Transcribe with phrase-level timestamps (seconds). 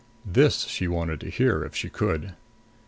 [0.25, 2.33] This she wanted to hear, if she could.